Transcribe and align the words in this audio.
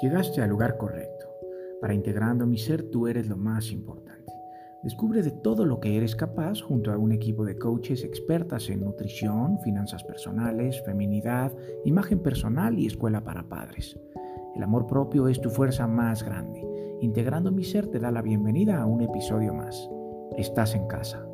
Llegaste 0.00 0.42
al 0.42 0.50
lugar 0.50 0.76
correcto. 0.76 1.26
Para 1.80 1.94
integrando 1.94 2.46
mi 2.46 2.58
ser 2.58 2.90
tú 2.90 3.06
eres 3.06 3.28
lo 3.28 3.36
más 3.36 3.72
importante. 3.72 4.32
Descubre 4.82 5.22
de 5.22 5.30
todo 5.30 5.64
lo 5.64 5.80
que 5.80 5.96
eres 5.96 6.14
capaz 6.14 6.60
junto 6.60 6.92
a 6.92 6.98
un 6.98 7.12
equipo 7.12 7.44
de 7.44 7.58
coaches 7.58 8.04
expertas 8.04 8.68
en 8.68 8.84
nutrición, 8.84 9.58
finanzas 9.60 10.04
personales, 10.04 10.82
feminidad, 10.84 11.50
imagen 11.84 12.20
personal 12.20 12.78
y 12.78 12.86
escuela 12.86 13.24
para 13.24 13.48
padres. 13.48 13.98
El 14.54 14.62
amor 14.62 14.86
propio 14.86 15.28
es 15.28 15.40
tu 15.40 15.48
fuerza 15.48 15.86
más 15.86 16.22
grande. 16.22 16.62
Integrando 17.00 17.50
mi 17.50 17.64
ser 17.64 17.88
te 17.88 17.98
da 17.98 18.10
la 18.10 18.22
bienvenida 18.22 18.80
a 18.80 18.86
un 18.86 19.00
episodio 19.00 19.54
más. 19.54 19.90
Estás 20.36 20.74
en 20.74 20.86
casa. 20.86 21.26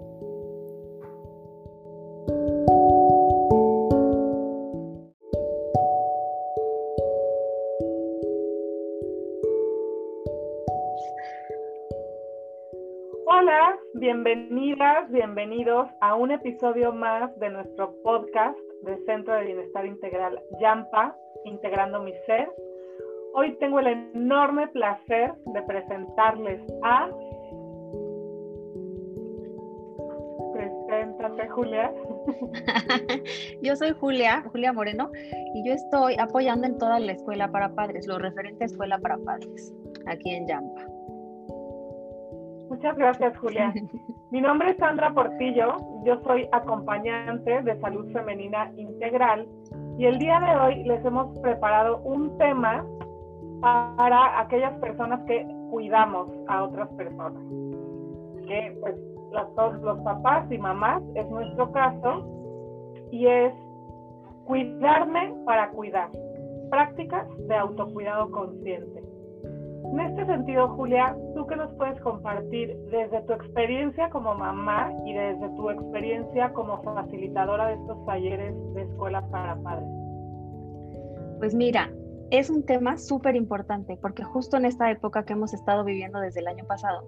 Bienvenidas, 13.94 15.10
bienvenidos 15.10 15.88
a 16.00 16.14
un 16.14 16.30
episodio 16.30 16.92
más 16.92 17.38
de 17.38 17.50
nuestro 17.50 17.94
podcast 18.02 18.58
del 18.84 19.04
Centro 19.04 19.34
de 19.34 19.44
Bienestar 19.44 19.86
Integral 19.86 20.40
Yampa, 20.60 21.14
Integrando 21.44 22.02
mi 22.02 22.12
Ser. 22.26 22.50
Hoy 23.34 23.56
tengo 23.58 23.80
el 23.80 23.86
enorme 23.88 24.68
placer 24.68 25.34
de 25.46 25.62
presentarles 25.62 26.60
a... 26.82 27.10
Preséntate, 30.54 31.48
Julia. 31.48 31.92
yo 33.62 33.76
soy 33.76 33.92
Julia, 33.92 34.42
Julia 34.52 34.72
Moreno, 34.72 35.10
y 35.54 35.66
yo 35.66 35.74
estoy 35.74 36.16
apoyando 36.18 36.66
en 36.66 36.78
toda 36.78 36.98
la 36.98 37.12
escuela 37.12 37.50
para 37.50 37.74
padres, 37.74 38.06
los 38.06 38.20
referentes 38.20 38.72
escuela 38.72 38.98
para 38.98 39.18
padres, 39.18 39.74
aquí 40.06 40.30
en 40.30 40.46
Yampa. 40.46 40.81
Muchas 42.72 42.96
gracias, 42.96 43.36
Julia. 43.36 43.70
Mi 44.30 44.40
nombre 44.40 44.70
es 44.70 44.78
Sandra 44.78 45.12
Portillo, 45.12 45.76
yo 46.06 46.18
soy 46.22 46.48
acompañante 46.52 47.60
de 47.60 47.78
salud 47.80 48.10
femenina 48.14 48.72
integral 48.78 49.46
y 49.98 50.06
el 50.06 50.18
día 50.18 50.40
de 50.40 50.56
hoy 50.56 50.84
les 50.84 51.04
hemos 51.04 51.38
preparado 51.40 51.98
un 51.98 52.38
tema 52.38 52.82
para 53.60 54.40
aquellas 54.40 54.72
personas 54.80 55.20
que 55.26 55.46
cuidamos 55.70 56.30
a 56.48 56.64
otras 56.64 56.88
personas. 56.94 57.42
Que 58.48 58.74
pues 58.80 58.96
los, 59.32 59.82
los 59.82 59.98
papás 59.98 60.50
y 60.50 60.56
mamás 60.56 61.02
es 61.14 61.28
nuestro 61.28 61.70
caso 61.72 62.26
y 63.10 63.26
es 63.26 63.52
cuidarme 64.46 65.34
para 65.44 65.68
cuidar. 65.72 66.08
Prácticas 66.70 67.28
de 67.48 67.54
autocuidado 67.54 68.30
consciente. 68.30 69.01
En 69.92 70.00
este 70.00 70.24
sentido, 70.24 70.68
Julia, 70.70 71.14
¿tú 71.34 71.46
qué 71.46 71.54
nos 71.54 71.70
puedes 71.74 72.00
compartir 72.00 72.74
desde 72.90 73.20
tu 73.22 73.34
experiencia 73.34 74.08
como 74.08 74.34
mamá 74.34 74.90
y 75.04 75.12
desde 75.12 75.50
tu 75.50 75.68
experiencia 75.68 76.50
como 76.54 76.82
facilitadora 76.82 77.66
de 77.66 77.74
estos 77.74 78.02
talleres 78.06 78.54
de 78.72 78.82
escuela 78.82 79.20
para 79.28 79.54
padres? 79.56 79.88
Pues 81.38 81.54
mira, 81.54 81.90
es 82.30 82.48
un 82.48 82.64
tema 82.64 82.96
súper 82.96 83.36
importante 83.36 83.98
porque 84.00 84.24
justo 84.24 84.56
en 84.56 84.64
esta 84.64 84.90
época 84.90 85.26
que 85.26 85.34
hemos 85.34 85.52
estado 85.52 85.84
viviendo 85.84 86.20
desde 86.20 86.40
el 86.40 86.48
año 86.48 86.64
pasado, 86.64 87.04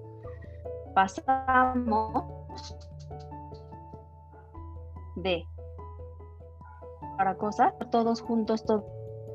pasamos 0.95 2.23
de 5.17 5.43
para 7.17 7.35
cosas, 7.37 7.73
todos 7.91 8.21
juntos, 8.21 8.63
todos. 8.67 8.85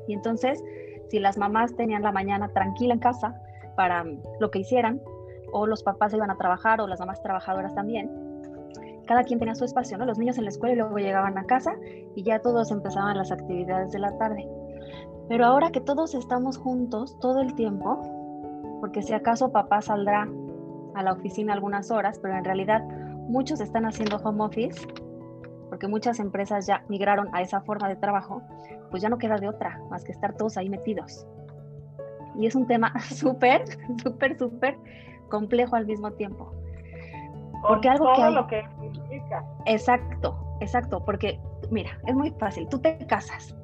Y 0.06 0.14
entonces 0.14 0.62
si 1.10 1.18
las 1.18 1.36
mamás 1.36 1.74
tenían 1.74 2.02
la 2.02 2.12
mañana 2.12 2.48
tranquila 2.48 2.94
en 2.94 3.00
casa 3.00 3.40
para 3.76 4.04
lo 4.38 4.50
que 4.50 4.60
hicieran, 4.60 5.00
o 5.52 5.66
los 5.66 5.82
papás 5.82 6.14
iban 6.14 6.30
a 6.30 6.36
trabajar, 6.36 6.80
o 6.80 6.86
las 6.86 7.00
mamás 7.00 7.22
trabajadoras 7.22 7.74
también, 7.74 8.08
cada 9.06 9.24
quien 9.24 9.40
tenía 9.40 9.56
su 9.56 9.64
espacio, 9.64 9.98
¿no? 9.98 10.04
Los 10.04 10.18
niños 10.18 10.38
en 10.38 10.44
la 10.44 10.50
escuela 10.50 10.74
y 10.74 10.78
luego 10.78 10.96
llegaban 10.98 11.36
a 11.36 11.44
casa 11.44 11.74
y 12.14 12.22
ya 12.22 12.38
todos 12.38 12.70
empezaban 12.70 13.18
las 13.18 13.32
actividades 13.32 13.90
de 13.90 13.98
la 13.98 14.16
tarde. 14.18 14.48
Pero 15.28 15.46
ahora 15.46 15.72
que 15.72 15.80
todos 15.80 16.14
estamos 16.14 16.56
juntos 16.56 17.18
todo 17.18 17.40
el 17.40 17.54
tiempo, 17.56 17.98
porque 18.80 19.02
si 19.02 19.12
acaso 19.12 19.50
papá 19.50 19.80
saldrá 19.82 20.28
a 20.94 21.02
la 21.02 21.12
oficina 21.12 21.54
algunas 21.54 21.90
horas, 21.90 22.20
pero 22.20 22.36
en 22.36 22.44
realidad 22.44 22.84
muchos 23.28 23.60
están 23.60 23.84
haciendo 23.84 24.16
home 24.18 24.44
office, 24.44 24.86
porque 25.70 25.86
muchas 25.86 26.18
empresas 26.18 26.66
ya 26.66 26.84
migraron 26.88 27.28
a 27.32 27.40
esa 27.40 27.62
forma 27.62 27.88
de 27.88 27.96
trabajo, 27.96 28.42
pues 28.90 29.02
ya 29.02 29.08
no 29.08 29.18
queda 29.18 29.36
de 29.36 29.48
otra 29.48 29.80
más 29.88 30.04
que 30.04 30.12
estar 30.12 30.36
todos 30.36 30.56
ahí 30.56 30.68
metidos. 30.68 31.26
Y 32.36 32.46
es 32.46 32.54
un 32.54 32.66
tema 32.66 32.92
súper, 33.14 33.64
súper, 34.02 34.36
súper 34.36 34.76
complejo 35.28 35.76
al 35.76 35.86
mismo 35.86 36.10
tiempo. 36.12 36.52
Porque 37.66 37.88
algo 37.88 38.12
que 38.14 38.30
lo 38.30 38.46
que 38.46 38.64
significa. 38.80 39.44
Exacto, 39.66 40.56
exacto, 40.60 41.04
porque 41.04 41.40
mira, 41.70 41.90
es 42.06 42.14
muy 42.14 42.32
fácil, 42.32 42.66
tú 42.68 42.80
te 42.80 42.98
casas, 43.06 43.54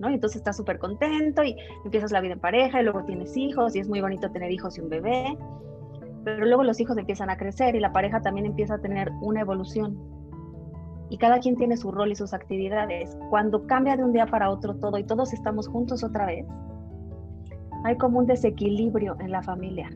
¿no? 0.00 0.10
Y 0.10 0.14
entonces 0.14 0.36
estás 0.36 0.56
súper 0.56 0.78
contento 0.78 1.42
y 1.44 1.56
empiezas 1.84 2.12
la 2.12 2.20
vida 2.20 2.34
en 2.34 2.40
pareja 2.40 2.80
y 2.80 2.84
luego 2.84 3.04
tienes 3.04 3.36
hijos 3.36 3.74
y 3.74 3.78
es 3.78 3.88
muy 3.88 4.00
bonito 4.00 4.30
tener 4.30 4.50
hijos 4.50 4.76
y 4.76 4.82
un 4.82 4.90
bebé, 4.90 5.38
pero 6.24 6.44
luego 6.44 6.62
los 6.64 6.78
hijos 6.80 6.98
empiezan 6.98 7.30
a 7.30 7.36
crecer 7.36 7.74
y 7.74 7.80
la 7.80 7.92
pareja 7.92 8.20
también 8.20 8.44
empieza 8.44 8.74
a 8.74 8.78
tener 8.78 9.10
una 9.22 9.40
evolución 9.40 10.13
y 11.10 11.18
cada 11.18 11.38
quien 11.38 11.56
tiene 11.56 11.76
su 11.76 11.90
rol 11.90 12.12
y 12.12 12.16
sus 12.16 12.32
actividades. 12.32 13.16
Cuando 13.30 13.66
cambia 13.66 13.96
de 13.96 14.04
un 14.04 14.12
día 14.12 14.26
para 14.26 14.50
otro 14.50 14.74
todo 14.76 14.98
y 14.98 15.04
todos 15.04 15.32
estamos 15.32 15.68
juntos 15.68 16.02
otra 16.02 16.26
vez, 16.26 16.46
hay 17.84 17.96
como 17.98 18.18
un 18.18 18.26
desequilibrio 18.26 19.16
en 19.20 19.30
la 19.30 19.42
familia, 19.42 19.90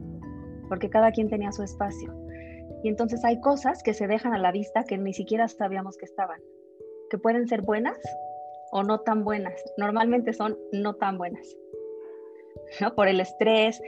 porque 0.68 0.90
cada 0.90 1.10
quien 1.10 1.28
tenía 1.28 1.52
su 1.52 1.62
espacio. 1.62 2.14
Y 2.82 2.88
entonces 2.88 3.24
hay 3.24 3.40
cosas 3.40 3.82
que 3.82 3.94
se 3.94 4.06
dejan 4.06 4.34
a 4.34 4.38
la 4.38 4.52
vista 4.52 4.84
que 4.84 4.98
ni 4.98 5.12
siquiera 5.12 5.48
sabíamos 5.48 5.96
que 5.96 6.04
estaban, 6.04 6.40
que 7.10 7.18
pueden 7.18 7.48
ser 7.48 7.62
buenas 7.62 7.98
o 8.70 8.82
no 8.82 9.00
tan 9.00 9.24
buenas. 9.24 9.54
Normalmente 9.78 10.32
son 10.32 10.56
no 10.72 10.94
tan 10.94 11.18
buenas. 11.18 11.56
¿no? 12.80 12.94
Por 12.94 13.08
el 13.08 13.20
estrés 13.20 13.80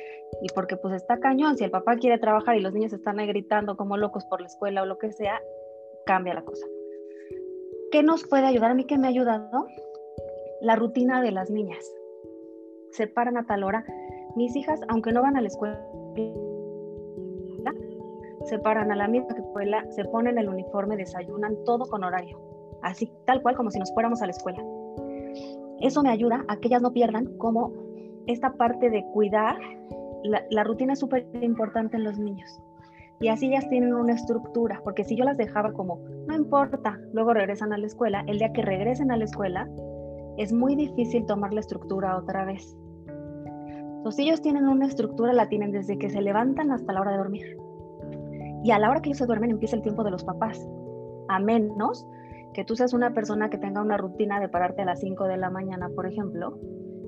y 0.42 0.48
porque 0.54 0.76
pues 0.76 0.94
está 0.94 1.20
cañón. 1.20 1.56
Si 1.56 1.64
el 1.64 1.70
papá 1.70 1.97
quiere 1.97 2.19
trabajar 2.19 2.56
y 2.56 2.60
los 2.60 2.72
niños 2.72 2.92
están 2.92 3.20
ahí 3.20 3.26
gritando 3.26 3.76
como 3.76 3.97
locos 3.97 4.25
por 4.25 4.41
la 4.41 4.47
escuela 4.47 4.82
o 4.82 4.87
lo 4.87 4.98
que 4.98 5.12
sea, 5.12 5.41
cambia 6.06 6.34
la 6.34 6.42
cosa. 6.42 6.66
¿Qué 7.90 8.04
nos 8.04 8.24
puede 8.24 8.46
ayudar? 8.46 8.70
A 8.70 8.74
mí 8.74 8.84
que 8.84 8.98
me 8.98 9.08
ha 9.08 9.10
ayudado 9.10 9.66
la 10.60 10.76
rutina 10.76 11.20
de 11.22 11.32
las 11.32 11.50
niñas. 11.50 11.84
Se 12.92 13.08
paran 13.08 13.36
a 13.36 13.46
tal 13.46 13.64
hora. 13.64 13.84
Mis 14.36 14.54
hijas, 14.54 14.80
aunque 14.88 15.10
no 15.10 15.22
van 15.22 15.36
a 15.36 15.40
la 15.40 15.48
escuela, 15.48 15.84
se 18.44 18.58
paran 18.60 18.92
a 18.92 18.96
la 18.96 19.08
misma 19.08 19.34
escuela, 19.36 19.84
se 19.90 20.04
ponen 20.04 20.38
el 20.38 20.48
uniforme, 20.48 20.96
desayunan, 20.96 21.56
todo 21.64 21.84
con 21.86 22.04
horario. 22.04 22.38
Así, 22.82 23.10
tal 23.26 23.42
cual 23.42 23.56
como 23.56 23.72
si 23.72 23.80
nos 23.80 23.92
fuéramos 23.92 24.22
a 24.22 24.26
la 24.26 24.32
escuela. 24.32 24.64
Eso 25.80 26.02
me 26.04 26.10
ayuda 26.10 26.44
a 26.46 26.58
que 26.58 26.68
ellas 26.68 26.82
no 26.82 26.92
pierdan 26.92 27.36
como 27.38 27.72
esta 28.28 28.52
parte 28.52 28.88
de 28.88 29.04
cuidar. 29.12 29.58
La, 30.22 30.44
la 30.50 30.62
rutina 30.62 30.92
es 30.92 31.00
súper 31.00 31.26
importante 31.42 31.96
en 31.96 32.04
los 32.04 32.18
niños 32.18 32.60
y 33.22 33.28
así 33.28 33.48
ellas 33.48 33.69
tienen 33.69 33.92
una 33.94 34.14
estructura, 34.14 34.81
porque 34.82 35.04
si 35.04 35.14
yo 35.14 35.25
las 35.25 35.36
dejaba 35.36 35.75
como, 35.75 36.00
no 36.26 36.34
importa, 36.34 36.98
luego 37.12 37.34
regresan 37.34 37.70
a 37.75 37.76
la 37.76 37.86
escuela, 37.86 38.25
el 38.26 38.38
día 38.38 38.50
que 38.54 38.62
regresen 38.62 39.10
a 39.10 39.19
la 39.19 39.25
escuela, 39.25 39.69
es 40.38 40.54
muy 40.54 40.75
difícil 40.75 41.26
tomar 41.26 41.53
la 41.53 41.60
estructura 41.60 42.16
otra 42.16 42.47
vez. 42.47 42.75
Entonces, 43.06 44.16
si 44.16 44.22
ellos 44.22 44.41
tienen 44.41 44.66
una 44.66 44.86
estructura, 44.86 45.34
la 45.34 45.50
tienen 45.50 45.70
desde 45.70 45.98
que 45.98 46.08
se 46.08 46.22
levantan 46.22 46.70
hasta 46.70 46.94
la 46.94 47.03
hora 47.03 47.10
de 47.10 47.19
dormir. 47.19 47.58
Y 48.64 48.70
a 48.70 48.78
la 48.78 48.88
hora 48.88 49.03
que 49.03 49.10
ellos 49.10 49.19
se 49.19 49.26
duermen 49.26 49.50
empieza 49.50 49.76
el 49.76 49.82
tiempo 49.82 50.02
de 50.02 50.12
los 50.12 50.25
papás, 50.25 50.66
a 51.28 51.38
menos 51.41 52.06
que 52.54 52.64
tú 52.64 52.75
seas 52.75 52.94
una 52.94 53.12
persona 53.12 53.50
que 53.50 53.58
tenga 53.58 53.82
una 53.82 53.98
rutina 53.98 54.40
de 54.40 54.49
pararte 54.49 54.81
a 54.81 54.87
las 54.87 55.00
5 55.00 55.25
de 55.25 55.37
la 55.37 55.50
mañana, 55.50 55.90
por 55.94 56.06
ejemplo, 56.06 56.58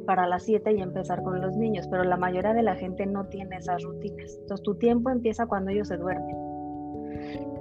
para 0.02 0.26
las 0.26 0.44
7 0.44 0.72
y 0.72 0.80
empezar 0.80 1.22
con 1.22 1.40
los 1.40 1.56
niños, 1.56 1.86
pero 1.88 2.04
la 2.04 2.16
mayoría 2.16 2.52
de 2.52 2.62
la 2.62 2.74
gente 2.74 3.06
no 3.06 3.26
tiene 3.26 3.56
esas 3.56 3.82
rutinas. 3.82 4.36
Entonces 4.40 4.62
tu 4.62 4.74
tiempo 4.76 5.10
empieza 5.10 5.46
cuando 5.46 5.70
ellos 5.70 5.88
se 5.88 5.96
duermen. 5.96 6.36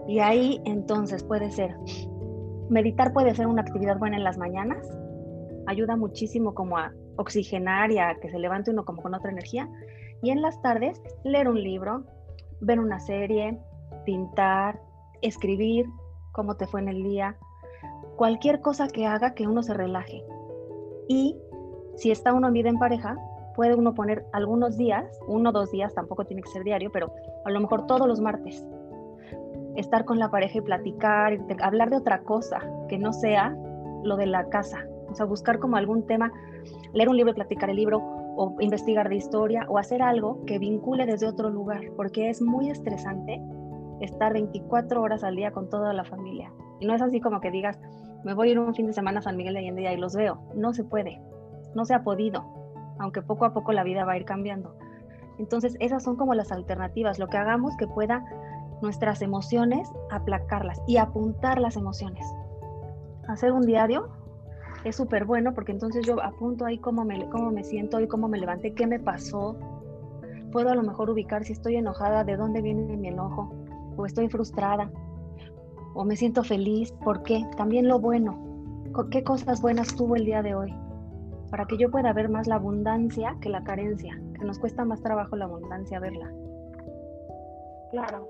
Y 0.08 0.20
ahí 0.20 0.62
entonces 0.66 1.24
puede 1.24 1.52
ser, 1.52 1.76
meditar 2.70 3.14
puede 3.14 3.34
ser 3.36 3.48
una 3.48 3.62
actividad 3.62 3.98
buena 3.98 4.18
en 4.18 4.24
las 4.24 4.38
mañanas, 4.38 4.88
ayuda 5.68 5.96
muchísimo 5.96 6.54
como 6.54 6.78
a 6.78 6.94
oxigenar 7.18 7.92
y 7.92 8.00
a 8.00 8.16
que 8.20 8.30
se 8.30 8.40
levante 8.40 8.72
uno 8.72 8.86
como 8.86 9.02
con 9.02 9.14
otra 9.14 9.32
energía. 9.32 9.70
Y 10.22 10.32
en 10.32 10.42
las 10.42 10.62
tardes, 10.62 11.02
leer 11.24 11.48
un 11.48 11.62
libro, 11.62 12.04
ver 12.60 12.80
una 12.80 13.00
serie, 13.00 13.60
pintar, 14.06 14.80
escribir 15.22 15.88
cómo 16.32 16.56
te 16.56 16.68
fue 16.68 16.82
en 16.82 16.90
el 16.90 17.04
día, 17.04 17.38
cualquier 18.16 18.62
cosa 18.62 18.88
que 18.88 19.06
haga 19.06 19.34
que 19.34 19.48
uno 19.48 19.64
se 19.64 19.74
relaje. 19.74 20.24
Y 21.08 21.36
si 21.96 22.12
está 22.12 22.34
uno 22.34 22.48
en 22.48 22.54
vida 22.54 22.70
en 22.70 22.80
pareja, 22.80 23.18
puede 23.56 23.76
uno 23.76 23.94
poner 23.94 24.26
algunos 24.32 24.78
días, 24.78 25.06
uno 25.28 25.50
o 25.50 25.54
dos 25.54 25.72
días, 25.72 25.94
tampoco 25.94 26.26
tiene 26.26 26.42
que 26.42 26.50
ser 26.50 26.64
diario, 26.64 26.92
pero 26.92 27.14
a 27.46 27.52
lo 27.52 27.60
mejor 27.60 27.86
todos 27.86 28.08
los 28.08 28.20
martes, 28.20 28.66
estar 29.76 30.06
con 30.06 30.20
la 30.20 30.30
pareja 30.30 30.58
y 30.58 30.62
platicar, 30.62 31.38
hablar 31.62 31.90
de 31.90 31.98
otra 31.98 32.24
cosa 32.24 32.60
que 32.88 32.98
no 32.98 33.14
sea 33.14 33.56
lo 34.04 34.18
de 34.18 34.26
la 34.26 34.50
casa. 34.50 34.86
O 35.10 35.16
sea, 35.16 35.26
buscar 35.26 35.60
como 35.60 35.76
algún 35.76 36.06
tema, 36.06 36.32
leer 36.94 37.10
un 37.10 37.18
libro 37.18 37.32
y 37.32 37.36
platicar 37.36 37.70
el 37.70 37.76
libro, 37.76 38.02
o 38.36 38.56
investigar 38.60 39.10
de 39.10 39.16
historia 39.16 39.66
o 39.68 39.78
hacer 39.78 40.02
algo 40.02 40.44
que 40.46 40.60
vincule 40.60 41.06
desde 41.06 41.28
otro 41.28 41.50
lugar, 41.50 41.82
porque 41.96 42.30
es 42.30 42.42
muy 42.42 42.70
estresante 42.70 43.42
estar 44.00 44.34
24 44.34 45.02
horas 45.02 45.24
al 45.24 45.36
día 45.36 45.52
con 45.52 45.70
toda 45.70 45.94
la 45.94 46.04
familia. 46.04 46.52
Y 46.80 46.86
no 46.86 46.96
es 46.96 47.02
así 47.02 47.20
como 47.20 47.40
que 47.40 47.52
digas, 47.52 47.80
me 48.24 48.34
voy 48.34 48.50
a 48.50 48.52
ir 48.52 48.60
un 48.60 48.74
fin 48.74 48.88
de 48.88 48.94
semana 48.94 49.20
a 49.20 49.22
San 49.22 49.38
Miguel 49.38 49.54
de 49.54 49.60
Allende 49.60 49.82
y 49.84 49.86
ahí 49.88 49.98
los 49.98 50.16
veo. 50.16 50.42
No 50.56 50.74
se 50.74 50.84
puede, 50.84 51.22
no 51.76 51.86
se 51.86 51.94
ha 51.94 52.04
podido, 52.04 52.46
aunque 53.00 53.22
poco 53.22 53.46
a 53.46 53.54
poco 53.54 53.72
la 53.74 53.84
vida 53.84 54.06
va 54.06 54.14
a 54.14 54.18
ir 54.18 54.26
cambiando. 54.26 54.76
Entonces, 55.38 55.76
esas 55.80 56.04
son 56.04 56.18
como 56.18 56.36
las 56.36 56.52
alternativas, 56.52 57.18
lo 57.18 57.28
que 57.28 57.38
hagamos 57.38 57.76
que 57.78 57.88
pueda 57.88 58.24
nuestras 58.82 59.22
emociones 59.22 59.92
aplacarlas 60.10 60.82
y 60.88 60.98
apuntar 60.98 61.60
las 61.60 61.78
emociones. 61.78 62.26
Hacer 63.28 63.52
un 63.52 63.62
diario 63.62 64.10
es 64.84 64.96
súper 64.96 65.26
bueno 65.26 65.54
porque 65.54 65.72
entonces 65.72 66.06
yo 66.06 66.22
apunto 66.22 66.66
ahí 66.66 66.80
cómo 66.80 67.06
me, 67.06 67.30
cómo 67.30 67.52
me 67.52 67.64
siento 67.64 68.00
y 68.00 68.08
cómo 68.08 68.28
me 68.28 68.40
levanté, 68.40 68.74
qué 68.74 68.88
me 68.88 69.00
pasó. 69.00 69.58
Puedo 70.52 70.70
a 70.70 70.76
lo 70.76 70.84
mejor 70.84 71.10
ubicar 71.10 71.44
si 71.44 71.54
estoy 71.54 71.76
enojada, 71.76 72.24
de 72.24 72.36
dónde 72.36 72.62
viene 72.62 72.98
mi 72.98 73.08
enojo, 73.08 73.54
o 73.96 74.06
estoy 74.06 74.28
frustrada, 74.28 74.92
o 75.94 76.04
me 76.04 76.16
siento 76.16 76.44
feliz, 76.44 76.92
¿por 77.04 77.24
qué? 77.24 77.46
También 77.56 77.88
lo 77.88 78.00
bueno, 78.00 78.38
qué 79.12 79.24
cosas 79.24 79.62
buenas 79.62 79.96
tuvo 79.96 80.16
el 80.16 80.26
día 80.26 80.42
de 80.42 80.56
hoy, 80.56 80.74
para 81.52 81.66
que 81.66 81.78
yo 81.78 81.92
pueda 81.92 82.14
ver 82.14 82.30
más 82.30 82.48
la 82.48 82.56
abundancia 82.56 83.36
que 83.42 83.50
la 83.50 83.64
carencia, 83.64 84.18
que 84.40 84.46
nos 84.46 84.58
cuesta 84.58 84.86
más 84.86 85.04
trabajo 85.04 85.36
la 85.36 85.46
abundancia 85.46 86.00
verla. 86.00 86.32
Claro. 87.92 88.28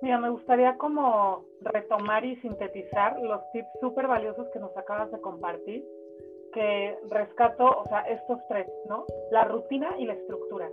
Mira, 0.00 0.18
me 0.18 0.30
gustaría 0.30 0.76
como 0.78 1.44
retomar 1.60 2.24
y 2.24 2.36
sintetizar 2.36 3.20
los 3.20 3.40
tips 3.52 3.68
súper 3.80 4.06
valiosos 4.06 4.48
que 4.52 4.60
nos 4.60 4.76
acabas 4.76 5.10
de 5.10 5.20
compartir, 5.20 5.84
que 6.52 6.96
rescato, 7.10 7.64
o 7.64 7.84
sea, 7.88 8.00
estos 8.02 8.38
tres, 8.48 8.68
¿no? 8.88 9.04
La 9.30 9.44
rutina 9.44 9.96
y 9.98 10.06
la 10.06 10.14
estructura. 10.14 10.68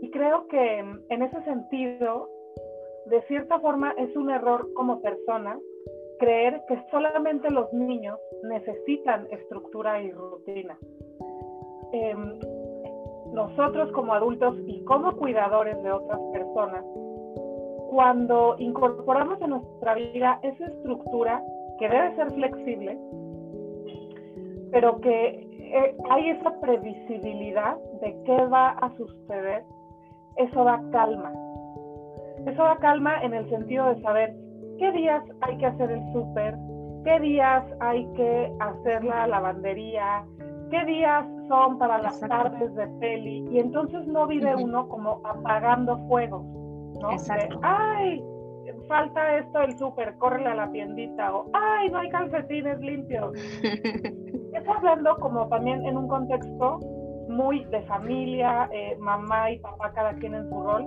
Y 0.00 0.10
creo 0.10 0.46
que 0.46 0.78
en 0.78 1.22
ese 1.22 1.42
sentido, 1.42 2.28
de 3.06 3.22
cierta 3.22 3.58
forma, 3.60 3.92
es 3.92 4.14
un 4.16 4.30
error 4.30 4.72
como 4.74 5.00
persona 5.00 5.58
creer 6.18 6.62
que 6.68 6.82
solamente 6.90 7.50
los 7.50 7.72
niños 7.72 8.18
necesitan 8.44 9.26
estructura 9.30 10.00
y 10.02 10.10
rutina. 10.12 10.76
Em, 11.92 12.38
nosotros 13.32 13.90
como 13.92 14.14
adultos 14.14 14.56
y 14.66 14.82
como 14.84 15.16
cuidadores 15.16 15.82
de 15.82 15.92
otras 15.92 16.20
personas 16.32 16.84
cuando 17.90 18.56
incorporamos 18.58 19.40
en 19.40 19.50
nuestra 19.50 19.94
vida 19.94 20.38
esa 20.42 20.66
estructura 20.66 21.42
que 21.78 21.88
debe 21.88 22.14
ser 22.16 22.30
flexible, 22.32 22.98
pero 24.70 25.00
que 25.00 25.48
eh, 25.60 25.96
hay 26.10 26.30
esa 26.30 26.60
previsibilidad 26.60 27.76
de 28.00 28.16
qué 28.24 28.44
va 28.46 28.70
a 28.70 28.94
suceder, 28.96 29.64
eso 30.36 30.64
da 30.64 30.82
calma. 30.92 31.32
Eso 32.46 32.62
da 32.62 32.76
calma 32.76 33.22
en 33.22 33.34
el 33.34 33.48
sentido 33.48 33.88
de 33.94 34.02
saber 34.02 34.34
qué 34.78 34.92
días 34.92 35.22
hay 35.42 35.58
que 35.58 35.66
hacer 35.66 35.90
el 35.90 36.12
súper, 36.12 36.56
qué 37.04 37.20
días 37.20 37.64
hay 37.80 38.06
que 38.14 38.52
hacer 38.60 39.04
la 39.04 39.26
lavandería, 39.26 40.24
qué 40.70 40.84
días 40.84 41.26
son 41.48 41.78
para 41.78 41.98
las 41.98 42.20
tardes 42.20 42.74
de 42.74 42.86
peli, 43.00 43.46
y 43.50 43.58
entonces 43.58 44.06
no 44.06 44.26
vive 44.26 44.54
uno 44.54 44.88
como 44.88 45.20
apagando 45.24 45.98
fuegos 46.08 46.44
¿no? 47.00 47.12
Exacto. 47.12 47.58
ay, 47.62 48.22
falta 48.88 49.38
esto 49.38 49.58
del 49.60 49.78
súper, 49.78 50.16
córrele 50.18 50.48
a 50.48 50.54
la 50.54 50.70
tiendita, 50.70 51.34
o 51.34 51.46
ay, 51.52 51.90
no 51.90 51.98
hay 51.98 52.08
calcetines 52.10 52.80
limpios. 52.80 53.32
Estoy 53.62 54.74
hablando 54.76 55.16
como 55.16 55.48
también 55.48 55.84
en 55.86 55.96
un 55.96 56.08
contexto 56.08 56.80
muy 57.28 57.64
de 57.66 57.82
familia, 57.82 58.68
eh, 58.72 58.96
mamá 58.98 59.50
y 59.50 59.58
papá 59.58 59.92
cada 59.92 60.14
quien 60.14 60.34
en 60.34 60.48
su 60.48 60.62
rol, 60.62 60.86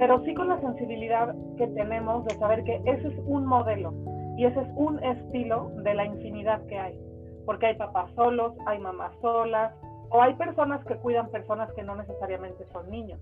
pero 0.00 0.18
sí 0.24 0.32
con 0.32 0.48
la 0.48 0.58
sensibilidad 0.62 1.34
que 1.58 1.66
tenemos 1.66 2.24
de 2.24 2.34
saber 2.36 2.64
que 2.64 2.80
ese 2.86 3.08
es 3.08 3.14
un 3.26 3.44
modelo 3.44 3.92
y 4.38 4.46
ese 4.46 4.62
es 4.62 4.68
un 4.74 4.98
estilo 5.04 5.70
de 5.84 5.92
la 5.92 6.06
infinidad 6.06 6.64
que 6.68 6.78
hay, 6.78 6.98
porque 7.44 7.66
hay 7.66 7.74
papás 7.76 8.10
solos, 8.14 8.54
hay 8.64 8.78
mamás 8.78 9.12
solas, 9.20 9.74
o 10.08 10.22
hay 10.22 10.32
personas 10.34 10.82
que 10.86 10.96
cuidan 10.96 11.28
personas 11.28 11.70
que 11.74 11.82
no 11.82 11.96
necesariamente 11.96 12.64
son 12.72 12.90
niños. 12.90 13.20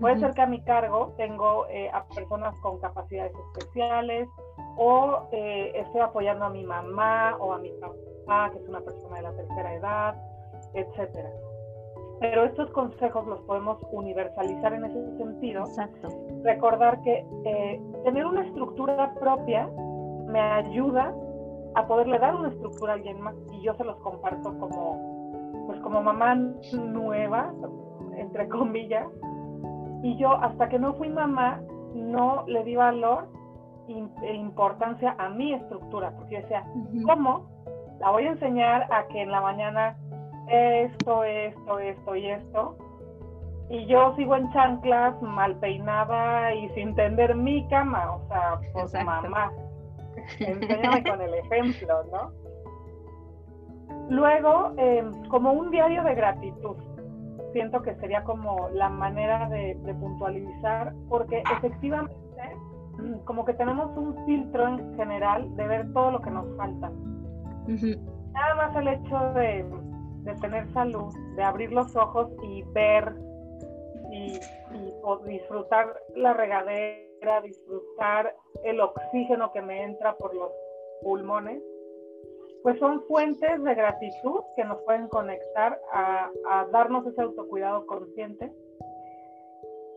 Puede 0.00 0.18
ser 0.18 0.34
que 0.34 0.42
a 0.42 0.46
mi 0.46 0.60
cargo 0.60 1.14
tengo 1.16 1.66
eh, 1.68 1.88
a 1.90 2.04
personas 2.04 2.54
con 2.60 2.78
capacidades 2.78 3.32
especiales 3.48 4.28
o 4.76 5.28
eh, 5.32 5.72
estoy 5.76 6.02
apoyando 6.02 6.44
a 6.44 6.50
mi 6.50 6.62
mamá 6.62 7.38
o 7.40 7.54
a 7.54 7.58
mi 7.58 7.70
papá, 7.80 8.50
que 8.52 8.58
es 8.58 8.68
una 8.68 8.82
persona 8.82 9.16
de 9.16 9.22
la 9.22 9.32
tercera 9.32 9.74
edad, 9.74 10.16
etcétera. 10.74 11.30
Pero 12.22 12.44
estos 12.44 12.70
consejos 12.70 13.26
los 13.26 13.40
podemos 13.40 13.78
universalizar 13.90 14.72
en 14.74 14.84
ese 14.84 15.16
sentido. 15.16 15.64
Exacto. 15.64 16.08
Recordar 16.44 17.02
que 17.02 17.26
eh, 17.44 17.82
tener 18.04 18.24
una 18.24 18.46
estructura 18.46 19.12
propia 19.14 19.68
me 20.28 20.40
ayuda 20.40 21.12
a 21.74 21.86
poderle 21.88 22.20
dar 22.20 22.36
una 22.36 22.50
estructura 22.50 22.92
a 22.92 22.94
alguien 22.94 23.20
más 23.20 23.34
y 23.52 23.62
yo 23.62 23.74
se 23.74 23.82
los 23.82 23.96
comparto 23.96 24.56
como, 24.56 25.66
pues 25.66 25.80
como 25.80 26.00
mamá 26.00 26.36
nueva, 26.72 27.52
entre 28.16 28.48
comillas, 28.48 29.08
y 30.04 30.16
yo, 30.16 30.32
hasta 30.32 30.68
que 30.68 30.78
no 30.78 30.94
fui 30.94 31.08
mamá, 31.08 31.60
no 31.94 32.44
le 32.46 32.62
di 32.62 32.76
valor 32.76 33.28
e 33.88 34.34
importancia 34.34 35.16
a 35.18 35.28
mi 35.28 35.54
estructura, 35.54 36.12
porque 36.16 36.36
yo 36.36 36.42
decía, 36.42 36.64
¿cómo? 37.04 37.48
La 37.98 38.10
voy 38.10 38.26
a 38.26 38.30
enseñar 38.30 38.86
a 38.92 39.08
que 39.08 39.22
en 39.22 39.32
la 39.32 39.40
mañana 39.40 39.96
esto, 40.48 41.24
esto, 41.24 41.78
esto 41.78 42.16
y 42.16 42.30
esto. 42.30 42.76
Y 43.70 43.86
yo 43.86 44.14
sigo 44.16 44.36
en 44.36 44.52
chanclas, 44.52 45.20
mal 45.22 45.56
peinada 45.56 46.54
y 46.54 46.68
sin 46.70 46.94
tender 46.94 47.34
mi 47.34 47.66
cama, 47.68 48.16
o 48.16 48.28
sea, 48.28 48.60
pues 48.72 48.92
mamá. 49.04 49.50
Enséñame 50.40 51.02
con 51.04 51.20
el 51.20 51.34
ejemplo, 51.34 52.04
¿no? 52.12 52.30
Luego, 54.10 54.72
em, 54.76 55.10
como 55.28 55.52
un 55.52 55.70
diario 55.70 56.02
de 56.02 56.14
gratitud 56.14 56.76
siento 57.52 57.82
que 57.82 57.94
sería 57.96 58.24
como 58.24 58.68
la 58.70 58.88
manera 58.88 59.48
de, 59.48 59.76
puntualizar, 60.00 60.92
porque 61.08 61.42
efectivamente 61.56 62.14
como 63.24 63.44
que 63.44 63.54
tenemos 63.54 63.96
un 63.96 64.14
filtro 64.26 64.68
en 64.68 64.96
general 64.96 65.54
de 65.56 65.66
ver 65.66 65.92
todo 65.92 66.12
lo 66.12 66.20
que 66.20 66.30
nos 66.30 66.46
falta. 66.56 66.90
Nada 68.32 68.54
más 68.54 68.76
el 68.76 68.88
hecho 68.88 69.18
de, 69.34 69.64
tener 70.40 70.72
salud, 70.72 71.12
de 71.36 71.42
abrir 71.42 71.72
los 71.72 71.94
ojos 71.96 72.30
y 72.42 72.62
ver 72.72 73.14
y, 74.10 74.38
y 74.74 75.28
disfrutar 75.28 76.00
la 76.14 76.32
regadera, 76.34 77.40
disfrutar 77.42 78.34
el 78.64 78.80
oxígeno 78.80 79.52
que 79.52 79.62
me 79.62 79.82
entra 79.82 80.16
por 80.16 80.34
los 80.34 80.50
pulmones, 81.02 81.62
pues 82.62 82.78
son 82.78 83.02
fuentes 83.06 83.62
de 83.62 83.74
gratitud 83.74 84.40
que 84.56 84.64
nos 84.64 84.80
pueden 84.82 85.08
conectar 85.08 85.80
a, 85.92 86.30
darnos 86.72 87.06
ese 87.06 87.20
autocuidado 87.20 87.86
consciente. 87.86 88.52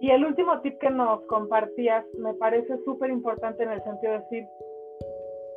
Y 0.01 0.11
el 0.11 0.25
último 0.25 0.59
tip 0.61 0.77
que 0.79 0.89
nos 0.89 1.21
compartías 1.27 2.05
me 2.17 2.33
parece 2.33 2.77
súper 2.83 3.11
importante 3.11 3.63
en 3.63 3.71
el 3.71 3.83
sentido 3.83 4.13
de 4.13 4.19
decir, 4.19 4.47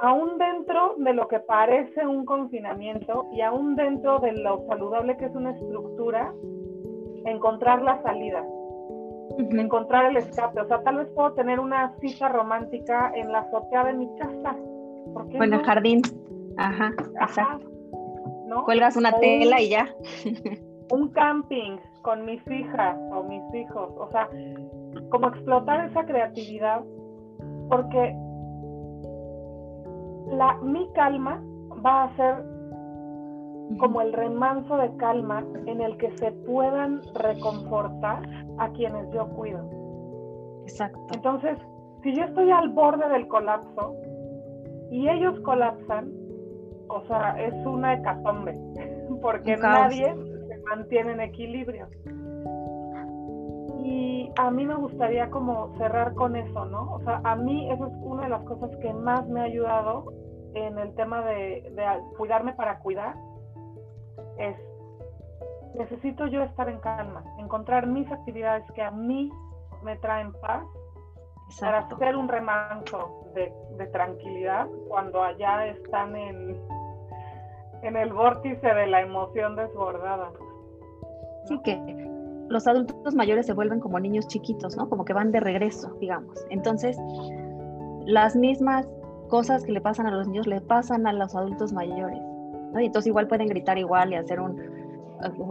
aún 0.00 0.38
dentro 0.38 0.94
de 0.98 1.12
lo 1.12 1.28
que 1.28 1.40
parece 1.40 2.06
un 2.06 2.24
confinamiento 2.24 3.26
y 3.32 3.40
aún 3.40 3.76
dentro 3.76 4.18
de 4.20 4.32
lo 4.32 4.64
saludable 4.66 5.16
que 5.16 5.26
es 5.26 5.34
una 5.34 5.52
estructura, 5.52 6.32
encontrar 7.24 7.82
la 7.82 8.00
salida, 8.02 8.44
encontrar 9.38 10.06
el 10.06 10.16
escape. 10.16 10.60
O 10.60 10.66
sea, 10.66 10.82
tal 10.82 10.96
vez 10.96 11.08
puedo 11.14 11.32
tener 11.32 11.60
una 11.60 11.94
cita 12.00 12.28
romántica 12.28 13.12
en 13.14 13.32
la 13.32 13.40
azotea 13.40 13.84
de 13.84 13.92
mi 13.94 14.08
casa. 14.16 14.56
bueno, 15.36 15.56
el 15.56 15.64
jardín. 15.64 16.02
Ajá, 16.56 16.92
exacto. 17.20 17.68
Cuelgas 18.64 18.96
una 18.96 19.12
tela 19.18 19.60
y 19.60 19.70
ya. 19.70 19.88
un 20.90 21.10
camping 21.10 21.76
con 22.02 22.24
mis 22.24 22.40
hijas 22.50 22.96
o 23.12 23.22
mis 23.24 23.42
hijos, 23.54 23.92
o 23.98 24.08
sea, 24.10 24.28
como 25.10 25.28
explotar 25.28 25.84
esa 25.86 26.04
creatividad, 26.06 26.82
porque 27.68 28.16
la, 30.30 30.56
mi 30.62 30.88
calma 30.92 31.42
va 31.84 32.04
a 32.04 32.16
ser 32.16 32.44
como 33.78 34.00
el 34.00 34.12
remanso 34.12 34.76
de 34.78 34.96
calma 34.96 35.44
en 35.66 35.80
el 35.80 35.96
que 35.98 36.10
se 36.18 36.32
puedan 36.32 37.02
reconfortar 37.14 38.22
a 38.58 38.70
quienes 38.70 39.10
yo 39.12 39.28
cuido. 39.28 39.60
Exacto. 40.62 40.98
Entonces, 41.14 41.58
si 42.02 42.14
yo 42.14 42.24
estoy 42.24 42.50
al 42.50 42.70
borde 42.70 43.08
del 43.08 43.28
colapso 43.28 43.94
y 44.90 45.08
ellos 45.08 45.38
colapsan, 45.40 46.10
o 46.88 47.02
sea, 47.06 47.40
es 47.42 47.54
una 47.66 47.94
hecatombe, 47.94 48.58
porque 49.22 49.56
nadie 49.56 50.14
se 50.14 50.58
mantiene 50.68 51.12
en 51.12 51.20
equilibrio. 51.20 51.88
Y 53.88 54.30
a 54.36 54.50
mí 54.50 54.66
me 54.66 54.74
gustaría 54.74 55.30
como 55.30 55.74
cerrar 55.78 56.12
con 56.14 56.36
eso, 56.36 56.66
¿no? 56.66 56.92
O 56.92 57.00
sea, 57.04 57.22
a 57.24 57.34
mí 57.36 57.70
eso 57.70 57.86
es 57.86 57.92
una 58.02 58.24
de 58.24 58.28
las 58.28 58.42
cosas 58.42 58.70
que 58.82 58.92
más 58.92 59.26
me 59.28 59.40
ha 59.40 59.44
ayudado 59.44 60.12
en 60.52 60.78
el 60.78 60.94
tema 60.94 61.22
de, 61.22 61.72
cuidarme 62.18 62.52
para 62.52 62.80
cuidar, 62.80 63.14
es 64.36 64.56
necesito 65.74 66.26
yo 66.26 66.42
estar 66.42 66.68
en 66.68 66.80
calma, 66.80 67.24
encontrar 67.38 67.86
mis 67.86 68.10
actividades 68.12 68.70
que 68.72 68.82
a 68.82 68.90
mí 68.90 69.30
me 69.82 69.96
traen 69.96 70.32
paz 70.32 70.66
para 71.60 71.78
hacer 71.78 72.14
un 72.14 72.28
remanso 72.28 73.30
de, 73.34 73.86
tranquilidad 73.86 74.66
cuando 74.88 75.22
allá 75.22 75.66
están 75.66 76.14
en, 76.14 76.60
en 77.82 77.96
el 77.96 78.12
vórtice 78.12 78.66
de 78.66 78.86
la 78.86 79.00
emoción 79.00 79.56
desbordada. 79.56 80.30
Sí, 81.46 81.58
que 81.62 82.07
los 82.48 82.66
adultos 82.66 83.14
mayores 83.14 83.46
se 83.46 83.52
vuelven 83.52 83.80
como 83.80 84.00
niños 84.00 84.26
chiquitos, 84.26 84.76
¿no? 84.76 84.88
Como 84.88 85.04
que 85.04 85.12
van 85.12 85.32
de 85.32 85.40
regreso, 85.40 85.94
digamos. 86.00 86.44
Entonces, 86.50 86.96
las 88.06 88.36
mismas 88.36 88.88
cosas 89.28 89.64
que 89.64 89.72
le 89.72 89.80
pasan 89.80 90.06
a 90.06 90.10
los 90.10 90.26
niños 90.26 90.46
le 90.46 90.60
pasan 90.60 91.06
a 91.06 91.12
los 91.12 91.34
adultos 91.34 91.72
mayores. 91.72 92.20
Y 92.78 92.86
entonces 92.86 93.08
igual 93.08 93.28
pueden 93.28 93.48
gritar 93.48 93.78
igual 93.78 94.12
y 94.12 94.16
hacer 94.16 94.40
un, 94.40 94.56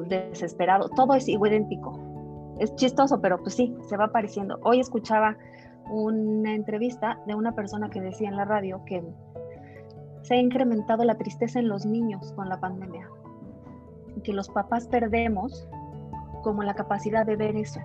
desesperado. 0.07 0.89
Todo 0.89 1.13
es 1.13 1.27
idéntico. 1.27 1.99
Es 2.59 2.73
chistoso, 2.75 3.21
pero 3.21 3.37
pues 3.37 3.55
sí, 3.55 3.75
se 3.81 3.97
va 3.97 4.05
apareciendo. 4.05 4.59
Hoy 4.63 4.79
escuchaba 4.79 5.37
una 5.89 6.53
entrevista 6.53 7.19
de 7.27 7.35
una 7.35 7.53
persona 7.53 7.89
que 7.89 8.01
decía 8.01 8.29
en 8.29 8.35
la 8.35 8.45
radio 8.45 8.81
que 8.85 9.03
se 10.23 10.33
ha 10.33 10.37
incrementado 10.37 11.03
la 11.03 11.15
tristeza 11.15 11.59
en 11.59 11.69
los 11.69 11.85
niños 11.85 12.33
con 12.33 12.49
la 12.49 12.59
pandemia, 12.59 13.07
que 14.23 14.33
los 14.33 14.49
papás 14.49 14.87
perdemos 14.87 15.67
como 16.47 16.63
la 16.63 16.75
capacidad 16.75 17.25
de 17.25 17.35
ver 17.35 17.57
eso, 17.57 17.81